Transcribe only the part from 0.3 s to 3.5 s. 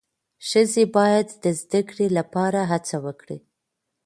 ښځې باید د زدهکړې لپاره هڅه وکړي.